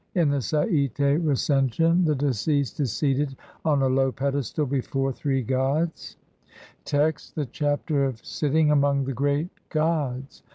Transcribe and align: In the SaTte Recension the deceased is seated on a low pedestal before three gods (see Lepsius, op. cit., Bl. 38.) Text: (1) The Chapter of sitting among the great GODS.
In 0.15 0.31
the 0.31 0.39
SaTte 0.39 1.23
Recension 1.23 2.05
the 2.05 2.15
deceased 2.15 2.79
is 2.79 2.91
seated 2.91 3.35
on 3.63 3.83
a 3.83 3.87
low 3.87 4.11
pedestal 4.11 4.65
before 4.65 5.11
three 5.13 5.43
gods 5.43 6.17
(see 6.87 6.97
Lepsius, 6.97 7.03
op. 7.03 7.19
cit., 7.19 7.35
Bl. 7.35 7.35
38.) 7.35 7.37
Text: 7.37 7.37
(1) 7.37 7.43
The 7.45 7.51
Chapter 7.51 8.05
of 8.05 8.25
sitting 8.25 8.71
among 8.71 9.05
the 9.05 9.13
great 9.13 9.49
GODS. 9.69 10.41